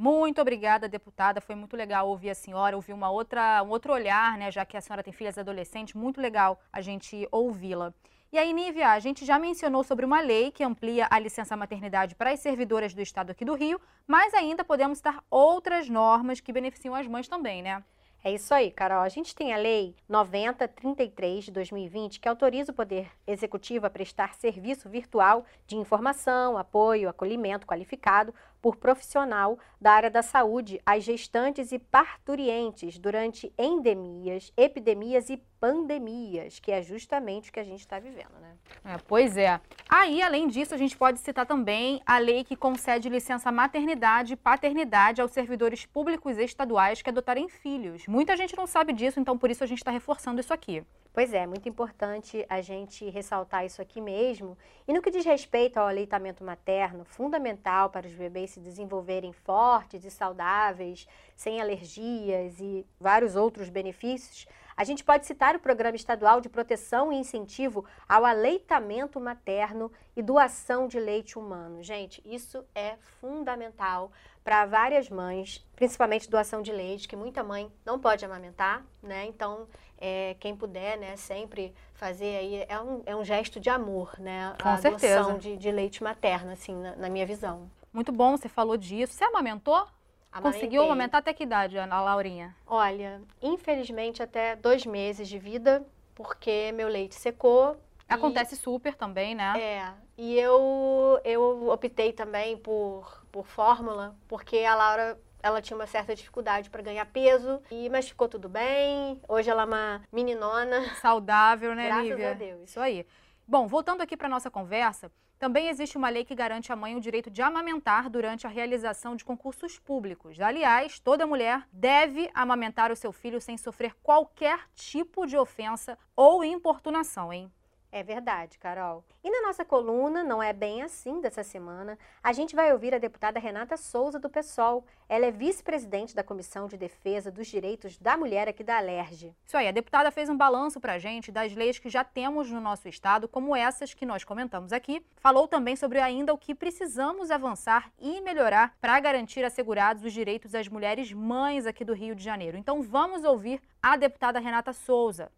Muito 0.00 0.40
obrigada, 0.40 0.88
deputada. 0.88 1.42
Foi 1.42 1.54
muito 1.54 1.76
legal 1.76 2.08
ouvir 2.08 2.30
a 2.30 2.34
senhora, 2.34 2.74
ouvir 2.74 2.94
uma 2.94 3.10
outra, 3.10 3.62
um 3.62 3.68
outro 3.68 3.92
olhar, 3.92 4.38
né? 4.38 4.50
Já 4.50 4.64
que 4.64 4.74
a 4.74 4.80
senhora 4.80 5.02
tem 5.02 5.12
filhas 5.12 5.36
adolescentes, 5.36 5.92
muito 5.92 6.22
legal 6.22 6.58
a 6.72 6.80
gente 6.80 7.28
ouvi-la. 7.30 7.92
E 8.32 8.38
aí, 8.38 8.50
Nívia, 8.50 8.92
a 8.92 8.98
gente 8.98 9.26
já 9.26 9.38
mencionou 9.38 9.84
sobre 9.84 10.06
uma 10.06 10.22
lei 10.22 10.50
que 10.52 10.64
amplia 10.64 11.06
a 11.10 11.18
licença 11.18 11.54
maternidade 11.54 12.14
para 12.14 12.30
as 12.30 12.40
servidoras 12.40 12.94
do 12.94 13.02
Estado 13.02 13.32
aqui 13.32 13.44
do 13.44 13.52
Rio, 13.52 13.78
mas 14.06 14.32
ainda 14.32 14.64
podemos 14.64 14.96
citar 14.96 15.22
outras 15.30 15.86
normas 15.90 16.40
que 16.40 16.50
beneficiam 16.50 16.94
as 16.94 17.06
mães 17.06 17.28
também, 17.28 17.60
né? 17.60 17.84
É 18.22 18.30
isso 18.30 18.52
aí, 18.52 18.70
Carol. 18.70 19.00
A 19.00 19.08
gente 19.08 19.34
tem 19.34 19.54
a 19.54 19.56
Lei 19.56 19.96
9033 20.06 21.44
de 21.44 21.50
2020 21.52 22.20
que 22.20 22.28
autoriza 22.28 22.70
o 22.70 22.74
Poder 22.74 23.10
Executivo 23.26 23.86
a 23.86 23.90
prestar 23.90 24.34
serviço 24.34 24.90
virtual 24.90 25.44
de 25.66 25.76
informação, 25.76 26.58
apoio, 26.58 27.08
acolhimento 27.08 27.66
qualificado 27.66 28.34
por 28.60 28.76
profissional 28.76 29.58
da 29.80 29.92
área 29.92 30.10
da 30.10 30.22
saúde 30.22 30.80
às 30.84 31.04
gestantes 31.04 31.72
e 31.72 31.78
parturientes 31.78 32.98
durante 32.98 33.52
endemias, 33.58 34.52
epidemias 34.56 35.30
e 35.30 35.42
pandemias, 35.58 36.58
que 36.58 36.72
é 36.72 36.82
justamente 36.82 37.50
o 37.50 37.52
que 37.52 37.60
a 37.60 37.64
gente 37.64 37.80
está 37.80 37.98
vivendo, 37.98 38.32
né? 38.40 38.54
É, 38.84 38.96
pois 39.06 39.36
é. 39.36 39.60
Aí, 39.88 40.22
além 40.22 40.48
disso, 40.48 40.74
a 40.74 40.78
gente 40.78 40.96
pode 40.96 41.18
citar 41.20 41.46
também 41.46 42.00
a 42.06 42.18
lei 42.18 42.44
que 42.44 42.56
concede 42.56 43.08
licença 43.08 43.52
maternidade 43.52 44.32
e 44.32 44.36
paternidade 44.36 45.20
aos 45.20 45.32
servidores 45.32 45.84
públicos 45.84 46.38
estaduais 46.38 47.02
que 47.02 47.10
adotarem 47.10 47.48
filhos. 47.48 48.06
Muita 48.06 48.36
gente 48.36 48.56
não 48.56 48.66
sabe 48.66 48.92
disso, 48.92 49.20
então 49.20 49.36
por 49.36 49.50
isso 49.50 49.62
a 49.62 49.66
gente 49.66 49.78
está 49.78 49.90
reforçando 49.90 50.40
isso 50.40 50.52
aqui. 50.52 50.84
Pois 51.12 51.34
é, 51.34 51.44
muito 51.44 51.68
importante 51.68 52.46
a 52.48 52.60
gente 52.60 53.10
ressaltar 53.10 53.66
isso 53.66 53.82
aqui 53.82 54.00
mesmo. 54.00 54.56
E 54.86 54.92
no 54.92 55.02
que 55.02 55.10
diz 55.10 55.24
respeito 55.24 55.76
ao 55.76 55.88
aleitamento 55.88 56.44
materno, 56.44 57.04
fundamental 57.04 57.90
para 57.90 58.06
os 58.06 58.12
bebês 58.12 58.50
se 58.50 58.60
desenvolverem 58.60 59.32
fortes 59.32 60.04
e 60.04 60.10
saudáveis, 60.10 61.08
sem 61.34 61.60
alergias 61.60 62.60
e 62.60 62.86
vários 63.00 63.34
outros 63.34 63.68
benefícios, 63.68 64.46
a 64.80 64.84
gente 64.84 65.04
pode 65.04 65.26
citar 65.26 65.54
o 65.54 65.58
Programa 65.58 65.94
Estadual 65.94 66.40
de 66.40 66.48
Proteção 66.48 67.12
e 67.12 67.16
Incentivo 67.16 67.84
ao 68.08 68.24
Aleitamento 68.24 69.20
Materno 69.20 69.92
e 70.16 70.22
Doação 70.22 70.88
de 70.88 70.98
Leite 70.98 71.38
Humano. 71.38 71.82
Gente, 71.82 72.22
isso 72.24 72.64
é 72.74 72.96
fundamental 73.20 74.10
para 74.42 74.64
várias 74.64 75.10
mães, 75.10 75.62
principalmente 75.76 76.30
doação 76.30 76.62
de 76.62 76.72
leite, 76.72 77.06
que 77.06 77.14
muita 77.14 77.44
mãe 77.44 77.70
não 77.84 77.98
pode 77.98 78.24
amamentar, 78.24 78.82
né? 79.02 79.26
Então, 79.26 79.68
é, 79.98 80.34
quem 80.40 80.56
puder, 80.56 80.96
né, 80.96 81.14
sempre 81.14 81.74
fazer 81.92 82.38
aí, 82.38 82.64
é 82.66 82.80
um, 82.80 83.02
é 83.04 83.14
um 83.14 83.22
gesto 83.22 83.60
de 83.60 83.68
amor, 83.68 84.18
né? 84.18 84.56
Com 84.62 84.70
a 84.70 84.78
certeza. 84.78 85.16
doação 85.16 85.36
de, 85.36 85.58
de 85.58 85.70
leite 85.70 86.02
materno, 86.02 86.52
assim, 86.52 86.74
na, 86.74 86.96
na 86.96 87.10
minha 87.10 87.26
visão. 87.26 87.70
Muito 87.92 88.12
bom, 88.12 88.34
você 88.34 88.48
falou 88.48 88.78
disso. 88.78 89.12
Você 89.12 89.24
amamentou? 89.24 89.86
Amamentei. 90.32 90.60
Conseguiu 90.60 90.82
amamentar 90.84 91.18
até 91.20 91.32
que 91.32 91.42
idade, 91.42 91.76
Ana 91.76 92.00
Laurinha? 92.00 92.54
Olha, 92.66 93.20
infelizmente 93.42 94.22
até 94.22 94.54
dois 94.56 94.86
meses 94.86 95.28
de 95.28 95.38
vida, 95.38 95.84
porque 96.14 96.70
meu 96.72 96.88
leite 96.88 97.14
secou. 97.16 97.74
e- 98.08 98.12
Acontece 98.14 98.56
super 98.56 98.94
também, 98.94 99.34
né? 99.34 99.60
É, 99.60 99.92
e 100.16 100.38
eu, 100.38 101.20
eu 101.24 101.68
optei 101.70 102.12
também 102.12 102.56
por, 102.56 103.24
por 103.32 103.46
fórmula, 103.46 104.16
porque 104.28 104.58
a 104.58 104.74
Laura 104.74 105.18
ela 105.42 105.60
tinha 105.62 105.76
uma 105.76 105.86
certa 105.86 106.14
dificuldade 106.14 106.68
para 106.70 106.82
ganhar 106.82 107.06
peso, 107.06 107.60
e, 107.70 107.88
mas 107.88 108.06
ficou 108.08 108.28
tudo 108.28 108.48
bem. 108.48 109.20
Hoje 109.26 109.48
ela 109.50 109.62
é 109.62 109.64
uma 109.64 110.02
meninona. 110.12 110.94
Saudável, 110.96 111.74
né, 111.74 111.86
Graças 111.86 112.08
Lívia? 112.10 112.30
a 112.30 112.34
Deus. 112.34 112.70
Isso 112.70 112.78
aí. 112.80 113.06
Bom, 113.48 113.66
voltando 113.66 114.02
aqui 114.02 114.16
para 114.16 114.28
nossa 114.28 114.50
conversa, 114.50 115.10
também 115.40 115.68
existe 115.68 115.96
uma 115.96 116.10
lei 116.10 116.22
que 116.22 116.34
garante 116.34 116.70
à 116.70 116.76
mãe 116.76 116.94
o 116.94 117.00
direito 117.00 117.30
de 117.30 117.40
amamentar 117.40 118.10
durante 118.10 118.46
a 118.46 118.50
realização 118.50 119.16
de 119.16 119.24
concursos 119.24 119.78
públicos. 119.78 120.38
Aliás, 120.38 121.00
toda 121.00 121.26
mulher 121.26 121.66
deve 121.72 122.30
amamentar 122.34 122.92
o 122.92 122.96
seu 122.96 123.10
filho 123.10 123.40
sem 123.40 123.56
sofrer 123.56 123.94
qualquer 124.02 124.68
tipo 124.74 125.26
de 125.26 125.38
ofensa 125.38 125.96
ou 126.14 126.44
importunação, 126.44 127.32
hein? 127.32 127.50
É 127.92 128.04
verdade, 128.04 128.56
Carol. 128.56 129.04
E 129.22 129.28
na 129.28 129.48
nossa 129.48 129.64
coluna, 129.64 130.22
não 130.22 130.40
é 130.40 130.52
bem 130.52 130.80
assim 130.80 131.20
dessa 131.20 131.42
semana, 131.42 131.98
a 132.22 132.32
gente 132.32 132.54
vai 132.54 132.72
ouvir 132.72 132.94
a 132.94 132.98
deputada 132.98 133.40
Renata 133.40 133.76
Souza 133.76 134.18
do 134.20 134.30
PSOL. 134.30 134.84
Ela 135.08 135.26
é 135.26 135.30
vice-presidente 135.32 136.14
da 136.14 136.22
Comissão 136.22 136.68
de 136.68 136.76
Defesa 136.76 137.32
dos 137.32 137.48
Direitos 137.48 137.98
da 137.98 138.16
Mulher 138.16 138.48
aqui 138.48 138.62
da 138.62 138.76
Alerj. 138.76 139.34
Isso 139.44 139.56
aí, 139.56 139.66
a 139.66 139.72
deputada 139.72 140.10
fez 140.12 140.28
um 140.28 140.36
balanço 140.36 140.80
para 140.80 140.92
a 140.92 140.98
gente 140.98 141.32
das 141.32 141.52
leis 141.52 141.80
que 141.80 141.90
já 141.90 142.04
temos 142.04 142.48
no 142.48 142.60
nosso 142.60 142.88
estado, 142.88 143.26
como 143.26 143.56
essas 143.56 143.92
que 143.92 144.06
nós 144.06 144.22
comentamos 144.22 144.72
aqui. 144.72 145.04
Falou 145.16 145.48
também 145.48 145.74
sobre 145.74 145.98
ainda 145.98 146.32
o 146.32 146.38
que 146.38 146.54
precisamos 146.54 147.28
avançar 147.30 147.90
e 147.98 148.20
melhorar 148.20 148.76
para 148.80 149.00
garantir 149.00 149.44
assegurados 149.44 150.04
os 150.04 150.12
direitos 150.12 150.52
das 150.52 150.68
mulheres 150.68 151.12
mães 151.12 151.66
aqui 151.66 151.84
do 151.84 151.92
Rio 151.92 152.14
de 152.14 152.22
Janeiro. 152.22 152.56
Então 152.56 152.82
vamos 152.82 153.24
ouvir 153.24 153.60
a 153.82 153.96
deputada 153.96 154.38
Renata 154.38 154.72
Souza. 154.72 155.32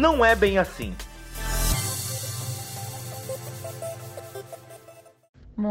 Não 0.00 0.24
é 0.24 0.34
bem 0.34 0.56
assim. 0.56 0.96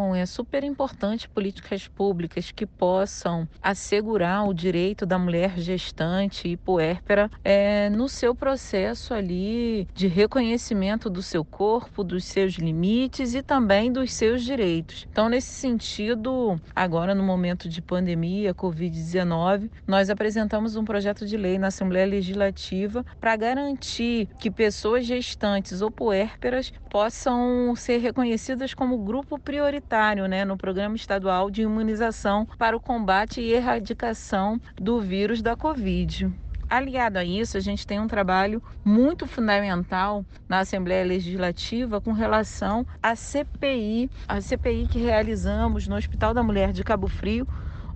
Bom, 0.01 0.15
é 0.15 0.25
super 0.25 0.63
importante 0.63 1.27
políticas 1.27 1.85
públicas 1.85 2.53
que 2.53 2.65
possam 2.65 3.45
assegurar 3.61 4.47
o 4.47 4.53
direito 4.53 5.05
da 5.05 5.19
mulher 5.19 5.59
gestante 5.59 6.47
e 6.47 6.55
puérpera 6.55 7.29
é, 7.43 7.89
no 7.89 8.07
seu 8.07 8.33
processo 8.33 9.13
ali 9.13 9.89
de 9.93 10.07
reconhecimento 10.07 11.09
do 11.09 11.21
seu 11.21 11.43
corpo, 11.43 12.01
dos 12.01 12.23
seus 12.23 12.53
limites 12.53 13.35
e 13.35 13.43
também 13.43 13.91
dos 13.91 14.13
seus 14.13 14.41
direitos. 14.41 15.05
Então, 15.11 15.27
nesse 15.27 15.51
sentido, 15.51 16.57
agora 16.73 17.13
no 17.13 17.21
momento 17.21 17.67
de 17.67 17.81
pandemia, 17.81 18.55
Covid-19, 18.55 19.69
nós 19.85 20.09
apresentamos 20.09 20.77
um 20.77 20.85
projeto 20.85 21.25
de 21.25 21.35
lei 21.35 21.59
na 21.59 21.67
Assembleia 21.67 22.07
Legislativa 22.07 23.05
para 23.19 23.35
garantir 23.35 24.29
que 24.39 24.49
pessoas 24.49 25.05
gestantes 25.05 25.81
ou 25.81 25.91
puérperas 25.91 26.71
possam 26.89 27.75
ser 27.75 27.97
reconhecidas 27.97 28.73
como 28.73 28.97
grupo 28.97 29.37
prioritário 29.37 29.88
né, 30.27 30.45
no 30.45 30.55
Programa 30.55 30.95
Estadual 30.95 31.49
de 31.49 31.63
Imunização 31.63 32.47
para 32.59 32.77
o 32.77 32.79
Combate 32.79 33.41
e 33.41 33.51
Erradicação 33.51 34.61
do 34.75 35.01
vírus 35.01 35.41
da 35.41 35.55
Covid. 35.55 36.31
Aliado 36.69 37.17
a 37.17 37.25
isso, 37.25 37.57
a 37.57 37.59
gente 37.59 37.87
tem 37.87 37.99
um 37.99 38.07
trabalho 38.07 38.61
muito 38.85 39.25
fundamental 39.25 40.23
na 40.47 40.59
Assembleia 40.59 41.03
Legislativa 41.03 41.99
com 41.99 42.11
relação 42.11 42.85
à 43.01 43.15
CPI, 43.15 44.11
a 44.27 44.39
CPI 44.39 44.87
que 44.87 44.99
realizamos 44.99 45.87
no 45.87 45.95
Hospital 45.95 46.35
da 46.35 46.43
Mulher 46.43 46.71
de 46.71 46.83
Cabo 46.83 47.07
Frio, 47.07 47.47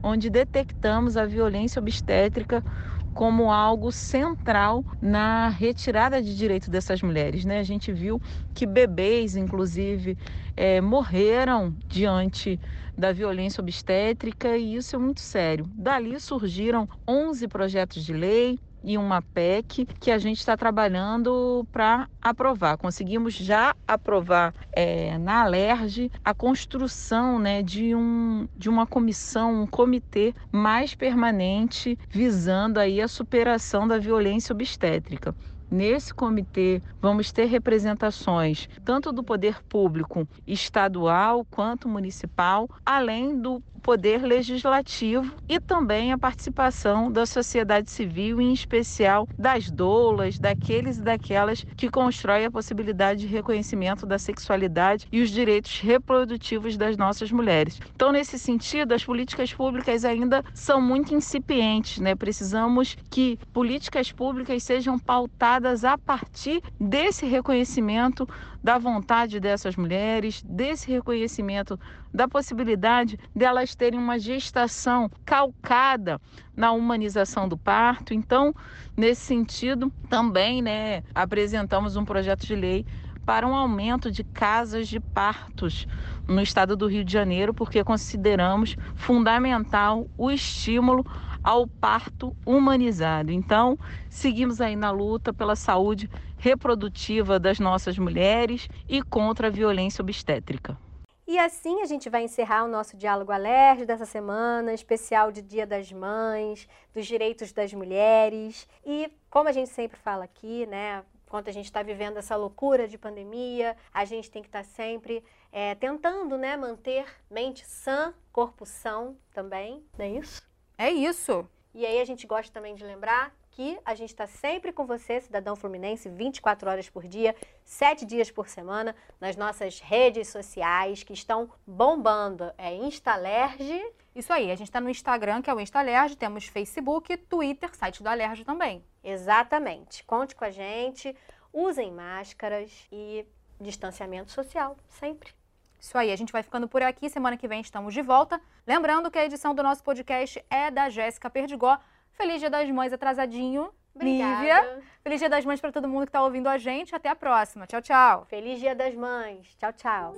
onde 0.01 0.31
detectamos 0.31 1.15
a 1.15 1.27
violência 1.27 1.79
obstétrica 1.79 2.63
como 3.13 3.51
algo 3.51 3.91
central 3.91 4.83
na 5.01 5.47
retirada 5.49 6.21
de 6.21 6.35
direito 6.35 6.69
dessas 6.69 7.01
mulheres. 7.01 7.45
Né? 7.45 7.59
A 7.59 7.63
gente 7.63 7.91
viu 7.91 8.21
que 8.53 8.65
bebês, 8.65 9.35
inclusive, 9.35 10.17
é, 10.57 10.81
morreram 10.81 11.75
diante 11.87 12.59
da 12.97 13.11
violência 13.11 13.61
obstétrica 13.61 14.57
e 14.57 14.75
isso 14.75 14.95
é 14.95 14.99
muito 14.99 15.21
sério. 15.21 15.65
Dali 15.75 16.19
surgiram 16.19 16.87
11 17.07 17.47
projetos 17.47 18.03
de 18.03 18.13
lei, 18.13 18.59
e 18.83 18.97
uma 18.97 19.21
PEC 19.21 19.87
que 19.99 20.11
a 20.11 20.17
gente 20.17 20.39
está 20.39 20.57
trabalhando 20.57 21.65
para 21.71 22.09
aprovar. 22.21 22.77
Conseguimos 22.77 23.33
já 23.33 23.75
aprovar 23.87 24.53
é, 24.71 25.17
na 25.17 25.41
Alerj 25.41 26.11
a 26.23 26.33
construção 26.33 27.39
né, 27.39 27.61
de, 27.61 27.95
um, 27.95 28.47
de 28.55 28.69
uma 28.69 28.85
comissão, 28.85 29.63
um 29.63 29.67
comitê 29.67 30.33
mais 30.51 30.93
permanente 30.93 31.97
visando 32.09 32.79
aí 32.79 33.01
a 33.01 33.07
superação 33.07 33.87
da 33.87 33.97
violência 33.97 34.53
obstétrica. 34.53 35.33
Nesse 35.71 36.13
comitê 36.13 36.83
vamos 37.01 37.31
ter 37.31 37.45
representações 37.45 38.69
tanto 38.85 39.11
do 39.11 39.23
poder 39.23 39.63
público 39.63 40.27
estadual 40.45 41.43
quanto 41.49 41.89
municipal, 41.89 42.69
além 42.85 43.41
do 43.41 43.59
poder 43.83 44.23
legislativo 44.23 45.29
e 45.47 45.59
também 45.59 46.11
a 46.11 46.17
participação 46.17 47.11
da 47.11 47.25
sociedade 47.25 47.91
civil, 47.91 48.39
em 48.41 48.53
especial 48.53 49.27
das 49.37 49.69
doulas, 49.69 50.39
daqueles 50.39 50.97
e 50.97 51.01
daquelas 51.01 51.65
que 51.75 51.89
constroem 51.89 52.45
a 52.45 52.51
possibilidade 52.51 53.21
de 53.21 53.27
reconhecimento 53.27 54.05
da 54.05 54.17
sexualidade 54.17 55.05
e 55.11 55.21
os 55.21 55.29
direitos 55.29 55.79
reprodutivos 55.79 56.77
das 56.77 56.95
nossas 56.95 57.31
mulheres. 57.31 57.79
Então, 57.93 58.11
nesse 58.11 58.39
sentido, 58.39 58.93
as 58.93 59.03
políticas 59.03 59.53
públicas 59.53 60.05
ainda 60.05 60.43
são 60.53 60.81
muito 60.81 61.13
incipientes, 61.13 61.99
né? 61.99 62.15
Precisamos 62.15 62.95
que 63.11 63.37
políticas 63.51 64.11
públicas 64.11 64.63
sejam 64.63 64.97
pautadas 64.97 65.83
a 65.83 65.97
partir 65.97 66.61
desse 66.79 67.25
reconhecimento 67.25 68.27
da 68.63 68.77
vontade 68.77 69.39
dessas 69.39 69.75
mulheres, 69.75 70.41
desse 70.41 70.89
reconhecimento 70.89 71.77
da 72.13 72.27
possibilidade 72.27 73.19
delas 73.35 73.75
terem 73.75 73.99
uma 73.99 74.17
gestação 74.17 75.11
calcada 75.25 76.19
na 76.55 76.71
humanização 76.71 77.47
do 77.47 77.57
parto. 77.57 78.13
Então, 78.13 78.55
nesse 78.95 79.21
sentido, 79.21 79.91
também, 80.09 80.61
né, 80.61 81.03
apresentamos 81.13 81.97
um 81.97 82.05
projeto 82.05 82.45
de 82.45 82.55
lei 82.55 82.85
para 83.25 83.47
um 83.47 83.55
aumento 83.55 84.11
de 84.11 84.23
casas 84.23 84.87
de 84.87 84.99
partos 84.99 85.87
no 86.27 86.41
estado 86.41 86.75
do 86.75 86.87
Rio 86.87 87.03
de 87.03 87.11
Janeiro, 87.11 87.53
porque 87.53 87.83
consideramos 87.83 88.75
fundamental 88.95 90.07
o 90.17 90.29
estímulo 90.31 91.05
ao 91.43 91.67
parto 91.67 92.35
humanizado. 92.45 93.31
Então, 93.31 93.77
seguimos 94.09 94.61
aí 94.61 94.75
na 94.75 94.91
luta 94.91 95.33
pela 95.33 95.55
saúde 95.55 96.09
reprodutiva 96.43 97.39
das 97.39 97.57
nossas 97.57 97.97
mulheres 97.97 98.67
e 98.89 99.01
contra 99.01 99.47
a 99.47 99.49
violência 99.49 100.01
obstétrica. 100.01 100.77
E 101.25 101.39
assim 101.39 101.81
a 101.81 101.85
gente 101.85 102.09
vai 102.09 102.21
encerrar 102.21 102.65
o 102.65 102.67
nosso 102.67 102.97
Diálogo 102.97 103.31
Alerj 103.31 103.85
dessa 103.85 104.05
semana, 104.05 104.73
especial 104.73 105.31
de 105.31 105.41
Dia 105.41 105.65
das 105.65 105.89
Mães, 105.89 106.67
dos 106.93 107.05
direitos 107.05 107.53
das 107.53 107.73
mulheres. 107.73 108.67
E 108.85 109.09
como 109.29 109.47
a 109.47 109.53
gente 109.53 109.69
sempre 109.69 109.97
fala 109.97 110.25
aqui, 110.25 110.65
né, 110.65 111.01
enquanto 111.25 111.47
a 111.47 111.53
gente 111.53 111.63
está 111.63 111.81
vivendo 111.81 112.17
essa 112.17 112.35
loucura 112.35 112.89
de 112.89 112.97
pandemia, 112.97 113.77
a 113.93 114.03
gente 114.03 114.29
tem 114.29 114.41
que 114.41 114.49
estar 114.49 114.63
tá 114.63 114.69
sempre 114.69 115.23
é, 115.49 115.75
tentando 115.75 116.37
né, 116.37 116.57
manter 116.57 117.05
mente 117.31 117.65
sã, 117.65 118.13
corpo 118.33 118.65
são 118.65 119.15
também, 119.33 119.81
não 119.97 120.03
é 120.03 120.09
isso? 120.09 120.43
É 120.77 120.89
isso. 120.91 121.47
E 121.73 121.85
aí 121.85 122.01
a 122.01 122.05
gente 122.05 122.27
gosta 122.27 122.51
também 122.51 122.75
de 122.75 122.83
lembrar 122.83 123.33
que 123.55 123.79
a 123.85 123.93
gente 123.93 124.09
está 124.09 124.25
sempre 124.25 124.71
com 124.71 124.85
você, 124.85 125.21
cidadão 125.21 125.55
fluminense, 125.55 126.09
24 126.09 126.69
horas 126.69 126.89
por 126.89 127.07
dia, 127.07 127.35
7 127.63 128.05
dias 128.05 128.31
por 128.31 128.47
semana, 128.47 128.95
nas 129.19 129.35
nossas 129.35 129.79
redes 129.79 130.27
sociais 130.27 131.03
que 131.03 131.13
estão 131.13 131.49
bombando. 131.65 132.51
É 132.57 132.73
Instalerge. 132.73 133.79
Isso 134.15 134.33
aí, 134.33 134.51
a 134.51 134.55
gente 134.55 134.67
está 134.67 134.81
no 134.81 134.89
Instagram, 134.89 135.41
que 135.41 135.49
é 135.49 135.53
o 135.53 135.59
Instalerge, 135.59 136.15
temos 136.15 136.45
Facebook, 136.45 137.15
Twitter, 137.15 137.75
site 137.75 138.01
do 138.01 138.09
Alerge 138.09 138.43
também. 138.43 138.83
Exatamente. 139.03 140.03
Conte 140.03 140.35
com 140.35 140.45
a 140.45 140.49
gente, 140.49 141.15
usem 141.51 141.91
máscaras 141.91 142.87
e 142.91 143.25
distanciamento 143.61 144.31
social, 144.31 144.75
sempre. 144.87 145.31
Isso 145.79 145.97
aí, 145.97 146.11
a 146.11 146.15
gente 146.15 146.31
vai 146.31 146.41
ficando 146.41 146.67
por 146.67 146.81
aqui. 146.81 147.09
Semana 147.09 147.35
que 147.35 147.47
vem 147.47 147.59
estamos 147.59 147.93
de 147.93 148.01
volta. 148.01 148.41
Lembrando 148.65 149.11
que 149.11 149.19
a 149.19 149.25
edição 149.25 149.53
do 149.53 149.61
nosso 149.61 149.83
podcast 149.83 150.43
é 150.49 150.71
da 150.71 150.89
Jéssica 150.89 151.29
Perdigó. 151.29 151.77
Feliz 152.13 152.39
Dia 152.39 152.49
das 152.49 152.69
Mães 152.69 152.93
atrasadinho. 152.93 153.69
Obrigada. 153.93 154.35
Nívia. 154.37 154.83
Feliz 155.03 155.19
Dia 155.19 155.29
das 155.29 155.45
Mães 155.45 155.59
para 155.59 155.71
todo 155.71 155.87
mundo 155.87 156.05
que 156.05 156.09
está 156.09 156.23
ouvindo 156.23 156.47
a 156.47 156.57
gente. 156.57 156.95
Até 156.95 157.09
a 157.09 157.15
próxima. 157.15 157.67
Tchau, 157.67 157.81
tchau. 157.81 158.25
Feliz 158.29 158.59
Dia 158.59 158.75
das 158.75 158.95
Mães. 158.95 159.55
Tchau, 159.57 159.73
tchau. 159.73 160.13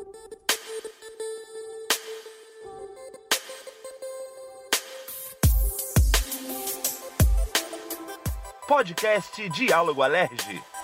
Podcast 8.67 9.47
Diálogo 9.49 10.01
Alerge. 10.01 10.75